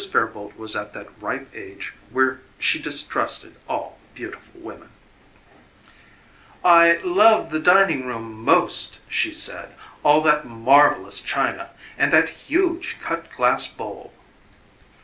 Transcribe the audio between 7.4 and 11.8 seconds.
the dining room MOST," she said, "all that MARVELLOUS china,